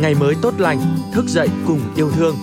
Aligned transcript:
ngày 0.00 0.14
mới 0.14 0.34
tốt 0.42 0.54
lành, 0.58 0.78
thức 1.12 1.24
dậy 1.28 1.48
cùng 1.66 1.80
yêu 1.96 2.10
thương. 2.10 2.36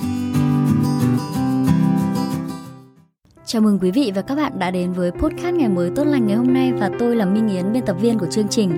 Chào 3.45 3.61
mừng 3.61 3.79
quý 3.79 3.91
vị 3.91 4.11
và 4.15 4.21
các 4.21 4.35
bạn 4.35 4.59
đã 4.59 4.71
đến 4.71 4.93
với 4.93 5.11
podcast 5.11 5.55
ngày 5.55 5.69
mới 5.69 5.91
tốt 5.95 6.03
lành 6.03 6.27
ngày 6.27 6.35
hôm 6.35 6.53
nay 6.53 6.73
và 6.73 6.89
tôi 6.99 7.15
là 7.15 7.25
Minh 7.25 7.47
Yến, 7.47 7.73
biên 7.73 7.85
tập 7.85 7.95
viên 8.01 8.19
của 8.19 8.25
chương 8.31 8.47
trình. 8.47 8.69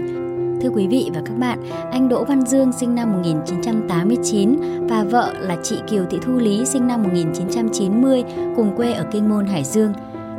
Thưa 0.61 0.69
quý 0.69 0.87
vị 0.87 1.09
và 1.13 1.21
các 1.25 1.33
bạn, 1.39 1.59
anh 1.91 2.09
Đỗ 2.09 2.23
Văn 2.23 2.45
Dương 2.45 2.71
sinh 2.71 2.95
năm 2.95 3.13
1989 3.13 4.59
và 4.87 5.03
vợ 5.03 5.33
là 5.39 5.57
chị 5.63 5.75
Kiều 5.89 6.05
Thị 6.09 6.17
Thu 6.21 6.37
Lý 6.37 6.65
sinh 6.65 6.87
năm 6.87 7.03
1990 7.03 8.23
cùng 8.55 8.75
quê 8.75 8.93
ở 8.93 9.05
Kinh 9.11 9.29
Môn 9.29 9.45
Hải 9.45 9.63
Dương. 9.63 9.93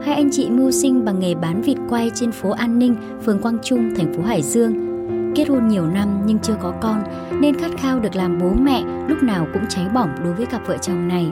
Hai 0.05 0.15
anh 0.15 0.29
chị 0.33 0.51
mưu 0.51 0.71
sinh 0.71 1.05
bằng 1.05 1.21
nghề 1.21 1.35
bán 1.35 1.63
vịt 1.63 1.77
quay 1.89 2.11
trên 2.15 2.33
phố 2.33 2.51
An 2.51 2.79
Ninh, 2.79 2.97
phường 3.25 3.43
Quang 3.43 3.59
Trung, 3.63 3.95
thành 3.97 4.15
phố 4.15 4.23
Hải 4.23 4.43
Dương. 4.43 4.96
Kết 5.37 5.49
hôn 5.49 5.69
nhiều 5.69 5.87
năm 5.87 6.23
nhưng 6.25 6.39
chưa 6.39 6.57
có 6.63 6.73
con 6.83 7.03
nên 7.41 7.61
khát 7.61 7.71
khao 7.79 7.99
được 7.99 8.17
làm 8.17 8.39
bố 8.39 8.51
mẹ 8.61 8.83
lúc 9.09 9.23
nào 9.23 9.47
cũng 9.53 9.63
cháy 9.69 9.85
bỏng 9.95 10.09
đối 10.25 10.33
với 10.33 10.47
cặp 10.47 10.67
vợ 10.67 10.77
chồng 10.79 11.09
này. 11.09 11.27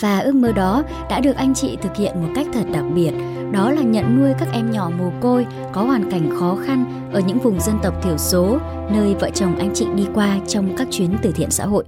Và 0.00 0.18
ước 0.18 0.34
mơ 0.34 0.52
đó 0.52 0.82
đã 1.10 1.20
được 1.20 1.36
anh 1.36 1.54
chị 1.54 1.78
thực 1.82 1.96
hiện 1.96 2.22
một 2.22 2.28
cách 2.34 2.46
thật 2.52 2.62
đặc 2.72 2.84
biệt, 2.94 3.12
đó 3.52 3.70
là 3.70 3.82
nhận 3.82 4.18
nuôi 4.18 4.34
các 4.38 4.48
em 4.52 4.70
nhỏ 4.70 4.90
mồ 4.98 5.12
côi 5.20 5.46
có 5.72 5.82
hoàn 5.82 6.10
cảnh 6.10 6.30
khó 6.40 6.56
khăn 6.66 7.10
ở 7.12 7.20
những 7.26 7.38
vùng 7.38 7.60
dân 7.60 7.78
tộc 7.82 7.94
thiểu 8.02 8.18
số, 8.18 8.58
nơi 8.90 9.14
vợ 9.20 9.30
chồng 9.34 9.56
anh 9.58 9.70
chị 9.74 9.86
đi 9.94 10.06
qua 10.14 10.36
trong 10.48 10.76
các 10.76 10.86
chuyến 10.90 11.16
từ 11.22 11.32
thiện 11.32 11.50
xã 11.50 11.64
hội. 11.64 11.84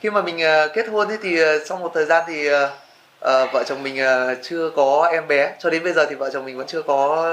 Khi 0.00 0.10
mà 0.10 0.22
mình 0.22 0.40
ờ, 0.40 0.68
kết 0.74 0.88
hôn 0.88 1.08
thì 1.22 1.38
ờ, 1.38 1.64
sau 1.64 1.78
một 1.78 1.90
thời 1.94 2.04
gian 2.04 2.24
thì 2.26 2.48
ờ, 3.20 3.46
vợ 3.52 3.64
chồng 3.66 3.82
mình 3.82 3.96
chưa 4.42 4.70
có 4.76 5.08
em 5.12 5.28
bé, 5.28 5.56
cho 5.58 5.70
đến 5.70 5.84
bây 5.84 5.92
giờ 5.92 6.06
thì 6.08 6.14
vợ 6.14 6.30
chồng 6.32 6.44
mình 6.44 6.56
vẫn 6.56 6.66
chưa 6.66 6.82
có 6.82 7.32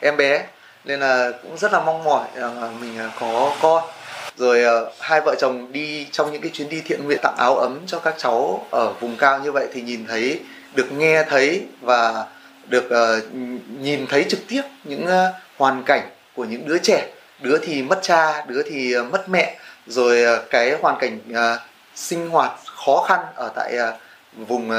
em 0.00 0.16
bé 0.16 0.44
nên 0.84 1.00
là 1.00 1.30
cũng 1.42 1.58
rất 1.58 1.72
là 1.72 1.80
mong 1.80 2.04
mỏi 2.04 2.28
rằng 2.34 2.80
mình 2.80 2.98
à, 2.98 3.10
có 3.20 3.52
con. 3.60 3.84
Rồi 4.36 4.64
à, 4.64 4.72
hai 5.00 5.20
vợ 5.20 5.34
chồng 5.38 5.72
đi 5.72 6.06
trong 6.12 6.32
những 6.32 6.42
cái 6.42 6.50
chuyến 6.54 6.68
đi 6.68 6.80
thiện 6.80 7.04
nguyện 7.04 7.18
tặng 7.22 7.36
áo 7.38 7.56
ấm 7.56 7.80
cho 7.86 7.98
các 7.98 8.14
cháu 8.18 8.66
ở 8.70 8.92
vùng 9.00 9.16
cao 9.16 9.38
như 9.38 9.52
vậy 9.52 9.66
thì 9.72 9.82
nhìn 9.82 10.06
thấy, 10.06 10.40
được 10.74 10.92
nghe 10.92 11.22
thấy 11.22 11.62
và 11.80 12.24
được 12.66 12.90
à, 12.90 13.06
nhìn 13.80 14.06
thấy 14.06 14.24
trực 14.28 14.40
tiếp 14.48 14.62
những 14.84 15.06
hoàn 15.56 15.82
cảnh 15.82 16.10
của 16.34 16.44
những 16.44 16.68
đứa 16.68 16.78
trẻ. 16.78 17.08
Đứa 17.40 17.58
thì 17.58 17.82
mất 17.82 17.98
cha, 18.02 18.44
đứa 18.46 18.62
thì 18.62 18.96
mất 18.96 19.28
mẹ. 19.28 19.58
Rồi 19.86 20.40
cái 20.50 20.76
hoàn 20.82 20.98
cảnh 21.00 21.18
sinh 21.94 22.30
hoạt 22.30 22.52
khó 22.64 23.04
khăn 23.08 23.20
ở 23.34 23.50
tại 23.54 23.76
vùng 24.36 24.70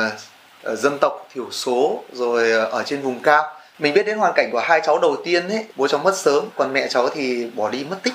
dân 0.63 0.97
tộc 1.01 1.27
thiểu 1.33 1.51
số, 1.51 2.03
rồi 2.13 2.51
ở 2.51 2.83
trên 2.83 3.01
vùng 3.01 3.19
cao 3.19 3.54
mình 3.79 3.93
biết 3.93 4.05
đến 4.05 4.17
hoàn 4.17 4.33
cảnh 4.35 4.49
của 4.51 4.59
hai 4.59 4.81
cháu 4.85 4.99
đầu 4.99 5.15
tiên 5.23 5.49
ấy, 5.49 5.65
bố 5.75 5.87
cháu 5.87 5.99
mất 6.03 6.17
sớm, 6.17 6.45
còn 6.55 6.73
mẹ 6.73 6.87
cháu 6.87 7.09
thì 7.09 7.49
bỏ 7.55 7.69
đi 7.69 7.85
mất 7.89 7.97
tích. 8.03 8.13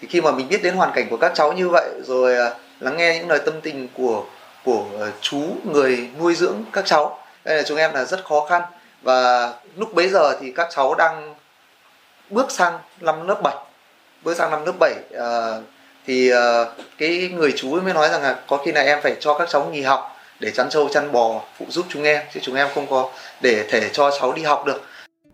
Thì 0.00 0.08
khi 0.10 0.20
mà 0.20 0.30
mình 0.30 0.48
biết 0.48 0.62
đến 0.62 0.74
hoàn 0.74 0.92
cảnh 0.94 1.06
của 1.10 1.16
các 1.16 1.32
cháu 1.34 1.52
như 1.52 1.68
vậy, 1.68 1.90
rồi 2.02 2.36
à, 2.36 2.50
lắng 2.80 2.96
nghe 2.96 3.18
những 3.18 3.28
lời 3.28 3.38
tâm 3.44 3.60
tình 3.60 3.88
của 3.94 4.24
của 4.64 4.84
ờ, 4.98 5.10
chú 5.20 5.42
người 5.64 6.08
nuôi 6.18 6.34
dưỡng 6.34 6.64
các 6.72 6.86
cháu, 6.86 7.18
đây 7.44 7.56
là 7.56 7.62
chúng 7.62 7.78
em 7.78 7.94
là 7.94 8.04
rất 8.04 8.24
khó 8.24 8.46
khăn. 8.50 8.62
Và 9.02 9.52
lúc 9.76 9.94
bấy 9.94 10.08
giờ 10.08 10.36
thì 10.40 10.52
các 10.52 10.68
cháu 10.70 10.94
đang 10.94 11.34
bước 12.30 12.50
sang 12.50 12.78
năm 13.00 13.28
lớp 13.28 13.42
7 13.42 13.54
bước 14.22 14.36
sang 14.36 14.50
năm 14.50 14.66
lớp 14.66 14.72
7 14.80 14.94
ờ, 15.14 15.62
thì 16.06 16.30
ờ, 16.30 16.74
cái 16.98 17.30
người 17.34 17.52
chú 17.56 17.80
mới 17.80 17.94
nói 17.94 18.08
rằng 18.08 18.22
là 18.22 18.36
có 18.46 18.56
khi 18.56 18.72
là 18.72 18.80
em 18.80 18.98
phải 19.02 19.16
cho 19.20 19.38
các 19.38 19.48
cháu 19.48 19.64
nghỉ 19.64 19.82
học 19.82 20.16
để 20.40 20.50
chăn 20.50 20.66
trâu 20.70 20.88
chăn 20.88 21.12
bò 21.12 21.44
phụ 21.58 21.66
giúp 21.68 21.86
chúng 21.88 22.02
em 22.02 22.22
chứ 22.34 22.40
chúng 22.42 22.54
em 22.54 22.68
không 22.74 22.86
có 22.90 23.10
để 23.42 23.66
thể 23.70 23.90
cho 23.92 24.10
cháu 24.20 24.32
đi 24.32 24.42
học 24.42 24.64
được 24.66 24.82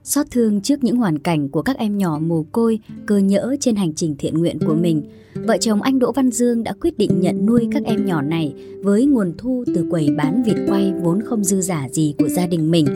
Xót 0.07 0.27
thương 0.31 0.61
trước 0.61 0.85
những 0.85 0.97
hoàn 0.97 1.19
cảnh 1.19 1.49
của 1.49 1.62
các 1.62 1.79
em 1.79 1.99
nhỏ 1.99 2.19
mồ 2.23 2.43
côi, 2.53 2.79
cơ 3.07 3.17
nhỡ 3.17 3.57
trên 3.61 3.77
hành 3.77 3.95
trình 3.95 4.17
thiện 4.19 4.39
nguyện 4.39 4.59
của 4.67 4.75
mình, 4.75 5.03
vợ 5.34 5.57
chồng 5.61 5.83
anh 5.83 5.99
Đỗ 5.99 6.12
Văn 6.12 6.31
Dương 6.31 6.65
đã 6.65 6.73
quyết 6.81 6.99
định 6.99 7.21
nhận 7.21 7.47
nuôi 7.47 7.69
các 7.73 7.83
em 7.84 8.07
nhỏ 8.07 8.23
này 8.23 8.55
với 8.83 9.07
nguồn 9.07 9.34
thu 9.39 9.65
từ 9.75 9.87
quầy 9.91 10.09
bán 10.17 10.43
vịt 10.43 10.57
quay 10.69 10.93
vốn 11.03 11.23
không 11.23 11.45
dư 11.45 11.61
giả 11.61 11.89
gì 11.93 12.15
của 12.19 12.29
gia 12.29 12.47
đình 12.47 12.71
mình. 12.71 12.87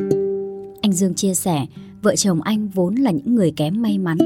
Anh 0.82 0.92
Dương 0.92 1.14
chia 1.14 1.34
sẻ, 1.34 1.66
vợ 2.02 2.16
chồng 2.16 2.42
anh 2.42 2.68
vốn 2.68 2.94
là 2.94 3.10
những 3.10 3.34
người 3.34 3.52
kém 3.56 3.82
may 3.82 3.98
mắn. 3.98 4.18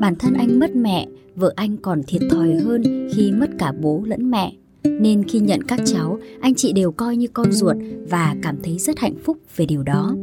Bản 0.00 0.16
thân 0.16 0.34
anh 0.34 0.58
mất 0.58 0.76
mẹ, 0.76 1.06
vợ 1.34 1.52
anh 1.56 1.76
còn 1.76 2.02
thiệt 2.02 2.22
thòi 2.30 2.54
hơn 2.54 3.08
khi 3.14 3.32
mất 3.32 3.50
cả 3.58 3.72
bố 3.80 4.02
lẫn 4.06 4.30
mẹ. 4.30 4.52
Nên 4.84 5.24
khi 5.28 5.38
nhận 5.38 5.62
các 5.62 5.80
cháu, 5.84 6.18
anh 6.40 6.54
chị 6.54 6.72
đều 6.72 6.92
coi 6.92 7.16
như 7.16 7.26
con 7.32 7.52
ruột 7.52 7.76
và 8.10 8.36
cảm 8.42 8.56
thấy 8.62 8.78
rất 8.78 8.98
hạnh 8.98 9.14
phúc 9.24 9.38
về 9.56 9.66
điều 9.66 9.82
đó. 9.82 10.14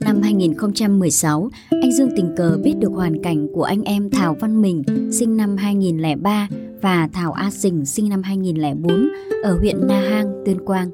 Năm 0.00 0.22
2016, 0.22 1.50
anh 1.70 1.92
Dương 1.92 2.10
tình 2.16 2.34
cờ 2.36 2.58
biết 2.64 2.74
được 2.78 2.90
hoàn 2.92 3.22
cảnh 3.22 3.48
của 3.54 3.62
anh 3.62 3.82
em 3.82 4.10
Thảo 4.10 4.36
Văn 4.40 4.62
Mình 4.62 4.82
sinh 5.12 5.36
năm 5.36 5.56
2003 5.56 6.48
và 6.82 7.08
Thảo 7.12 7.32
A 7.32 7.50
Sình 7.50 7.86
sinh 7.86 8.08
năm 8.08 8.22
2004 8.22 9.08
ở 9.42 9.58
huyện 9.58 9.86
Na 9.86 10.00
Hang, 10.00 10.42
Tuyên 10.46 10.64
Quang. 10.64 10.90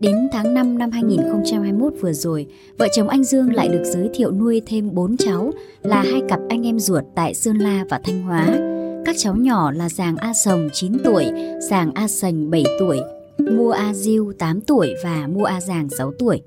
Đến 0.00 0.16
tháng 0.32 0.54
5 0.54 0.78
năm 0.78 0.90
2021 0.90 1.92
vừa 2.00 2.12
rồi, 2.12 2.46
vợ 2.78 2.88
chồng 2.96 3.08
anh 3.08 3.24
Dương 3.24 3.52
lại 3.52 3.68
được 3.68 3.82
giới 3.84 4.10
thiệu 4.14 4.32
nuôi 4.32 4.62
thêm 4.66 4.94
4 4.94 5.16
cháu 5.16 5.52
là 5.82 6.02
hai 6.02 6.22
cặp 6.28 6.40
anh 6.48 6.66
em 6.66 6.78
ruột 6.78 7.04
tại 7.14 7.34
Sơn 7.34 7.58
La 7.58 7.84
và 7.90 8.00
Thanh 8.04 8.22
Hóa. 8.22 8.71
Các 9.04 9.16
cháu 9.18 9.34
nhỏ 9.34 9.70
là 9.70 9.88
Giàng 9.88 10.16
A 10.16 10.32
Sồng 10.32 10.68
9 10.72 10.98
tuổi, 11.04 11.26
Giàng 11.70 11.90
A 11.94 12.08
Sành 12.08 12.50
7 12.50 12.64
tuổi, 12.78 13.00
Mua 13.38 13.70
A 13.70 13.92
Diêu 13.94 14.32
8 14.38 14.60
tuổi 14.60 14.94
và 15.04 15.16
Mua 15.26 15.44
A 15.44 15.60
Giàng 15.60 15.88
6 15.98 16.12
tuổi. 16.18 16.42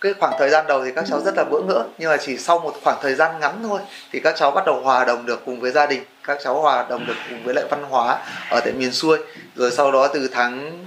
Cái 0.00 0.14
khoảng 0.20 0.34
thời 0.38 0.50
gian 0.50 0.66
đầu 0.68 0.84
thì 0.84 0.90
các 0.96 1.04
cháu 1.08 1.20
rất 1.24 1.34
là 1.36 1.44
bỡ 1.44 1.60
ngỡ 1.60 1.84
nhưng 1.98 2.10
mà 2.10 2.16
chỉ 2.16 2.38
sau 2.38 2.58
một 2.58 2.74
khoảng 2.84 2.98
thời 3.02 3.14
gian 3.14 3.40
ngắn 3.40 3.62
thôi 3.62 3.80
thì 4.12 4.20
các 4.20 4.34
cháu 4.36 4.50
bắt 4.50 4.66
đầu 4.66 4.80
hòa 4.80 5.04
đồng 5.04 5.26
được 5.26 5.42
cùng 5.46 5.60
với 5.60 5.70
gia 5.70 5.86
đình. 5.86 6.02
Các 6.24 6.38
cháu 6.44 6.60
hòa 6.60 6.86
đồng 6.88 7.06
được 7.06 7.16
cùng 7.30 7.44
với 7.44 7.54
lại 7.54 7.64
văn 7.70 7.84
hóa 7.88 8.18
ở 8.50 8.60
tại 8.64 8.72
miền 8.72 8.92
xuôi. 8.92 9.18
Rồi 9.56 9.70
sau 9.70 9.92
đó 9.92 10.08
từ 10.14 10.28
tháng 10.32 10.84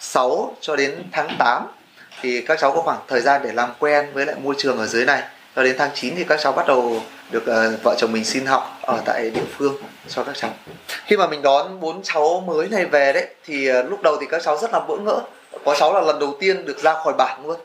6 0.00 0.56
cho 0.60 0.76
đến 0.76 0.94
tháng 1.12 1.28
8 1.38 1.66
thì 2.20 2.40
các 2.40 2.58
cháu 2.60 2.72
có 2.74 2.82
khoảng 2.82 3.00
thời 3.08 3.20
gian 3.20 3.42
để 3.44 3.52
làm 3.52 3.70
quen 3.78 4.06
với 4.14 4.26
lại 4.26 4.36
môi 4.42 4.54
trường 4.58 4.78
ở 4.78 4.86
dưới 4.86 5.04
này 5.04 5.22
cho 5.58 5.64
đến 5.64 5.76
tháng 5.78 5.90
9 5.94 6.14
thì 6.16 6.24
các 6.24 6.40
cháu 6.40 6.52
bắt 6.52 6.66
đầu 6.66 7.00
được 7.30 7.42
uh, 7.42 7.82
vợ 7.82 7.94
chồng 7.98 8.12
mình 8.12 8.24
xin 8.24 8.46
học 8.46 8.78
ở 8.82 9.00
tại 9.04 9.30
địa 9.30 9.44
phương 9.58 9.76
cho 10.08 10.24
các 10.24 10.36
cháu. 10.36 10.50
Khi 11.06 11.16
mà 11.16 11.26
mình 11.26 11.42
đón 11.42 11.80
bốn 11.80 12.02
cháu 12.02 12.44
mới 12.46 12.68
này 12.68 12.86
về 12.86 13.12
đấy 13.12 13.26
thì 13.44 13.72
uh, 13.72 13.90
lúc 13.90 14.02
đầu 14.02 14.16
thì 14.20 14.26
các 14.30 14.42
cháu 14.44 14.58
rất 14.58 14.72
là 14.72 14.80
bỡ 14.80 14.96
ngỡ. 14.96 15.20
Có 15.64 15.74
cháu 15.78 15.94
là 15.94 16.00
lần 16.00 16.18
đầu 16.18 16.36
tiên 16.40 16.64
được 16.64 16.78
ra 16.78 16.94
khỏi 16.94 17.12
bản 17.18 17.46
luôn. 17.46 17.60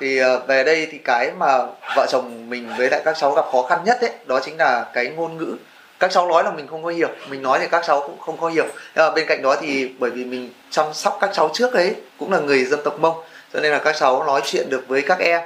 Thì 0.00 0.18
ờ, 0.18 0.38
về 0.38 0.64
đây 0.64 0.88
thì 0.92 0.98
cái 0.98 1.30
mà 1.38 1.58
vợ 1.96 2.06
chồng 2.08 2.50
mình 2.50 2.68
với 2.78 2.90
lại 2.90 3.02
các 3.04 3.16
cháu 3.20 3.32
gặp 3.32 3.44
khó 3.52 3.62
khăn 3.62 3.78
nhất 3.84 3.98
đấy 4.00 4.10
đó 4.26 4.40
chính 4.44 4.56
là 4.56 4.86
cái 4.92 5.08
ngôn 5.08 5.36
ngữ. 5.36 5.56
Các 6.00 6.10
cháu 6.10 6.28
nói 6.28 6.44
là 6.44 6.50
mình 6.50 6.66
không 6.66 6.82
có 6.84 6.90
hiểu 6.90 7.08
mình 7.28 7.42
nói 7.42 7.58
thì 7.58 7.66
các 7.70 7.84
cháu 7.86 8.00
cũng 8.00 8.18
không 8.18 8.36
có 8.40 8.48
hiểu. 8.48 8.66
Nhưng 8.94 9.06
mà 9.06 9.10
bên 9.10 9.26
cạnh 9.26 9.42
đó 9.42 9.56
thì 9.60 9.90
bởi 9.98 10.10
vì 10.10 10.24
mình 10.24 10.50
chăm 10.70 10.86
sóc 10.94 11.18
các 11.20 11.30
cháu 11.32 11.50
trước 11.54 11.72
ấy 11.72 11.94
cũng 12.18 12.32
là 12.32 12.38
người 12.38 12.64
dân 12.64 12.80
tộc 12.84 13.00
mông 13.00 13.14
cho 13.52 13.60
nên 13.60 13.72
là 13.72 13.78
các 13.78 13.96
cháu 13.98 14.24
nói 14.24 14.40
chuyện 14.44 14.70
được 14.70 14.84
với 14.88 15.02
các 15.02 15.18
em 15.18 15.40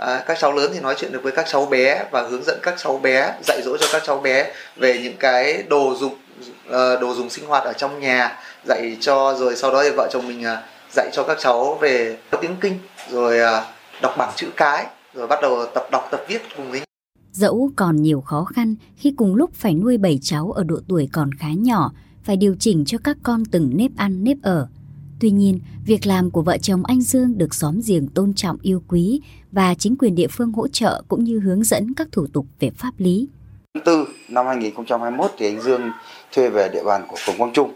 à, 0.00 0.24
các 0.26 0.38
cháu 0.40 0.52
lớn 0.52 0.70
thì 0.74 0.80
nói 0.80 0.94
chuyện 0.98 1.12
được 1.12 1.22
với 1.22 1.32
các 1.32 1.46
cháu 1.48 1.66
bé 1.66 2.04
và 2.10 2.22
hướng 2.22 2.44
dẫn 2.44 2.58
các 2.62 2.74
cháu 2.78 2.98
bé 2.98 3.34
dạy 3.44 3.62
dỗ 3.64 3.76
cho 3.76 3.86
các 3.92 4.02
cháu 4.06 4.18
bé 4.18 4.52
về 4.76 5.00
những 5.02 5.16
cái 5.18 5.62
đồ 5.68 5.94
dùng 5.98 6.14
ờ, 6.68 7.00
đồ 7.00 7.14
dùng 7.14 7.30
sinh 7.30 7.46
hoạt 7.46 7.64
ở 7.64 7.72
trong 7.72 8.00
nhà 8.00 8.38
dạy 8.64 8.96
cho 9.00 9.34
rồi 9.38 9.56
sau 9.56 9.72
đó 9.72 9.82
thì 9.82 9.90
vợ 9.96 10.08
chồng 10.12 10.28
mình 10.28 10.44
ờ, 10.44 10.62
dạy 10.92 11.10
cho 11.12 11.22
các 11.22 11.38
cháu 11.40 11.78
về 11.80 12.16
tiếng 12.40 12.56
kinh 12.60 12.78
rồi 13.10 13.38
ờ, 13.38 13.64
đọc 14.02 14.14
bảng 14.18 14.32
chữ 14.36 14.46
cái 14.56 14.86
rồi 15.14 15.26
bắt 15.26 15.38
đầu 15.42 15.66
tập 15.74 15.88
đọc 15.92 16.08
tập 16.10 16.20
viết 16.28 16.42
cùng 16.56 16.70
với 16.70 16.80
Dẫu 17.32 17.70
còn 17.76 18.02
nhiều 18.02 18.20
khó 18.20 18.44
khăn 18.44 18.74
khi 18.96 19.14
cùng 19.16 19.34
lúc 19.34 19.50
phải 19.54 19.74
nuôi 19.74 19.98
bảy 19.98 20.18
cháu 20.22 20.50
ở 20.50 20.64
độ 20.64 20.76
tuổi 20.88 21.08
còn 21.12 21.34
khá 21.34 21.48
nhỏ, 21.56 21.92
phải 22.22 22.36
điều 22.36 22.56
chỉnh 22.58 22.84
cho 22.84 22.98
các 23.04 23.16
con 23.22 23.44
từng 23.44 23.70
nếp 23.74 23.90
ăn 23.96 24.24
nếp 24.24 24.36
ở. 24.42 24.68
Tuy 25.20 25.30
nhiên, 25.30 25.60
việc 25.86 26.06
làm 26.06 26.30
của 26.30 26.42
vợ 26.42 26.56
chồng 26.62 26.82
anh 26.86 27.00
Dương 27.00 27.38
được 27.38 27.54
xóm 27.54 27.80
giềng 27.86 28.08
tôn 28.08 28.32
trọng 28.36 28.56
yêu 28.62 28.82
quý 28.88 29.20
và 29.52 29.74
chính 29.78 29.96
quyền 29.96 30.14
địa 30.14 30.26
phương 30.30 30.52
hỗ 30.52 30.68
trợ 30.68 31.02
cũng 31.08 31.24
như 31.24 31.38
hướng 31.38 31.64
dẫn 31.64 31.94
các 31.96 32.08
thủ 32.12 32.26
tục 32.32 32.46
về 32.60 32.70
pháp 32.76 32.90
lý. 32.98 33.28
Tháng 33.74 33.82
4 33.86 34.04
năm 34.28 34.46
2021 34.46 35.30
thì 35.38 35.46
anh 35.46 35.60
Dương 35.60 35.90
thuê 36.32 36.48
về 36.48 36.68
địa 36.72 36.82
bàn 36.84 37.04
của 37.08 37.16
phường 37.18 37.38
Quang 37.38 37.52
Trung 37.52 37.72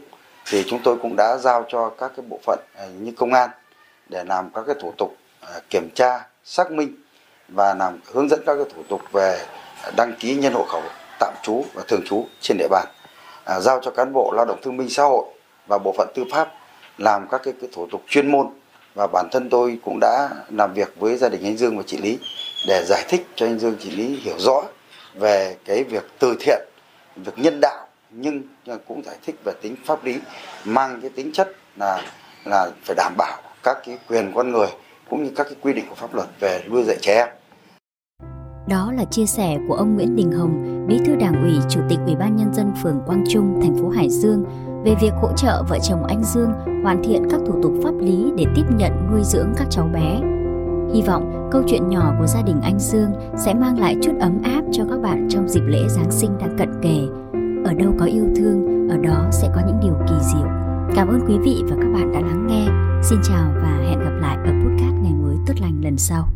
thì 0.46 0.64
chúng 0.66 0.80
tôi 0.84 0.96
cũng 1.02 1.16
đã 1.16 1.36
giao 1.36 1.64
cho 1.68 1.90
các 1.90 2.12
cái 2.16 2.26
bộ 2.28 2.40
phận 2.46 2.58
à, 2.74 2.86
như 3.00 3.12
công 3.12 3.32
an 3.32 3.50
để 4.08 4.24
làm 4.24 4.50
các 4.54 4.62
cái 4.66 4.76
thủ 4.80 4.92
tục 4.98 5.16
à, 5.40 5.60
kiểm 5.70 5.88
tra 5.94 6.26
xác 6.44 6.72
minh 6.72 6.94
và 7.48 7.74
làm 7.74 7.98
hướng 8.12 8.28
dẫn 8.28 8.40
các 8.46 8.54
cái 8.56 8.64
thủ 8.74 8.82
tục 8.88 9.00
về 9.12 9.46
đăng 9.96 10.12
ký 10.20 10.34
nhân 10.34 10.52
hộ 10.52 10.64
khẩu 10.68 10.82
tạm 11.20 11.34
trú 11.42 11.64
và 11.74 11.82
thường 11.88 12.02
trú 12.04 12.26
trên 12.40 12.58
địa 12.58 12.68
bàn 12.70 12.86
à, 13.44 13.60
giao 13.60 13.80
cho 13.82 13.90
cán 13.90 14.12
bộ 14.12 14.32
lao 14.36 14.44
động 14.44 14.58
thương 14.62 14.76
minh 14.76 14.88
xã 14.90 15.02
hội 15.02 15.24
và 15.68 15.78
bộ 15.78 15.94
phận 15.98 16.08
tư 16.14 16.24
pháp 16.32 16.48
làm 16.98 17.26
các 17.30 17.40
cái, 17.44 17.54
cái 17.60 17.70
thủ 17.72 17.86
tục 17.90 18.02
chuyên 18.08 18.30
môn 18.30 18.46
và 18.94 19.06
bản 19.12 19.28
thân 19.32 19.50
tôi 19.50 19.78
cũng 19.84 19.98
đã 20.00 20.28
làm 20.48 20.74
việc 20.74 20.94
với 21.00 21.16
gia 21.16 21.28
đình 21.28 21.44
anh 21.44 21.56
Dương 21.56 21.76
và 21.76 21.82
chị 21.86 21.98
Lý 21.98 22.18
để 22.68 22.84
giải 22.88 23.04
thích 23.08 23.26
cho 23.34 23.46
anh 23.46 23.58
Dương 23.58 23.76
chị 23.80 23.90
Lý 23.90 24.20
hiểu 24.20 24.38
rõ 24.38 24.62
về 25.14 25.56
cái 25.64 25.84
việc 25.84 26.04
từ 26.18 26.36
thiện 26.40 26.58
việc 27.16 27.38
nhân 27.38 27.60
đạo 27.60 27.86
nhưng 28.10 28.42
cũng 28.88 29.02
giải 29.04 29.16
thích 29.26 29.34
về 29.44 29.52
tính 29.62 29.76
pháp 29.84 30.04
lý 30.04 30.18
mang 30.64 31.00
cái 31.00 31.10
tính 31.10 31.30
chất 31.32 31.48
là 31.76 32.02
là 32.44 32.70
phải 32.84 32.94
đảm 32.96 33.14
bảo 33.16 33.42
các 33.62 33.76
cái 33.86 33.98
quyền 34.08 34.32
con 34.34 34.52
người 34.52 34.68
cũng 35.10 35.24
như 35.24 35.30
các 35.36 35.44
cái 35.44 35.56
quy 35.60 35.72
định 35.72 35.84
của 35.88 35.94
pháp 35.94 36.14
luật 36.14 36.28
về 36.40 36.62
nuôi 36.70 36.82
dạy 36.86 36.96
trẻ 37.00 37.14
em. 37.14 37.28
Đó 38.68 38.92
là 38.96 39.04
chia 39.10 39.26
sẻ 39.26 39.56
của 39.68 39.74
ông 39.74 39.94
Nguyễn 39.94 40.16
Đình 40.16 40.32
Hồng, 40.32 40.86
Bí 40.88 40.98
thư 41.06 41.16
Đảng 41.16 41.42
ủy, 41.42 41.52
Chủ 41.70 41.80
tịch 41.88 41.98
Ủy 42.06 42.14
ban 42.14 42.36
nhân 42.36 42.54
dân 42.54 42.72
phường 42.82 43.00
Quang 43.06 43.24
Trung, 43.30 43.60
thành 43.62 43.76
phố 43.78 43.88
Hải 43.88 44.10
Dương 44.10 44.44
về 44.84 44.94
việc 45.00 45.12
hỗ 45.22 45.32
trợ 45.36 45.62
vợ 45.68 45.78
chồng 45.82 46.04
anh 46.08 46.24
Dương 46.24 46.73
hoàn 46.84 47.02
thiện 47.04 47.22
các 47.30 47.40
thủ 47.46 47.62
tục 47.62 47.72
pháp 47.82 47.94
lý 48.00 48.32
để 48.36 48.44
tiếp 48.54 48.64
nhận 48.76 48.92
nuôi 49.10 49.20
dưỡng 49.24 49.52
các 49.56 49.66
cháu 49.70 49.88
bé. 49.94 50.20
Hy 50.94 51.02
vọng 51.02 51.48
câu 51.52 51.62
chuyện 51.66 51.88
nhỏ 51.88 52.14
của 52.18 52.26
gia 52.26 52.42
đình 52.42 52.60
anh 52.62 52.78
Dương 52.78 53.10
sẽ 53.36 53.54
mang 53.54 53.78
lại 53.78 53.96
chút 54.02 54.12
ấm 54.20 54.42
áp 54.42 54.62
cho 54.72 54.84
các 54.90 55.00
bạn 55.00 55.26
trong 55.30 55.48
dịp 55.48 55.62
lễ 55.66 55.88
Giáng 55.88 56.10
sinh 56.10 56.30
đang 56.40 56.56
cận 56.58 56.68
kề. 56.82 56.98
Ở 57.64 57.74
đâu 57.74 57.94
có 57.98 58.06
yêu 58.06 58.24
thương, 58.36 58.88
ở 58.88 58.96
đó 58.96 59.28
sẽ 59.30 59.50
có 59.54 59.60
những 59.66 59.80
điều 59.82 59.94
kỳ 60.08 60.14
diệu. 60.32 60.48
Cảm 60.94 61.08
ơn 61.08 61.20
quý 61.28 61.34
vị 61.44 61.62
và 61.70 61.76
các 61.76 61.88
bạn 61.94 62.12
đã 62.12 62.20
lắng 62.20 62.46
nghe. 62.46 62.66
Xin 63.02 63.18
chào 63.22 63.52
và 63.54 63.78
hẹn 63.88 63.98
gặp 63.98 64.18
lại 64.20 64.36
ở 64.36 64.52
podcast 64.52 64.94
ngày 65.02 65.12
mới 65.22 65.36
tốt 65.46 65.54
lành 65.60 65.80
lần 65.84 65.96
sau. 65.96 66.28